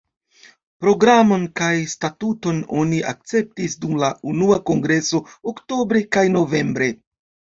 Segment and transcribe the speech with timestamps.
[0.83, 5.21] Programon kaj statuton oni akceptis dum la unua kongreso
[5.53, 6.89] oktobre kaj novembre.